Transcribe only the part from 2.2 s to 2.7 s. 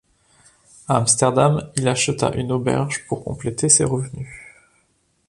une